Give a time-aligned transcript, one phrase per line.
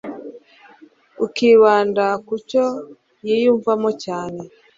[1.25, 2.65] ukibanda ku cyo
[3.27, 4.41] yiyumvamo cyane,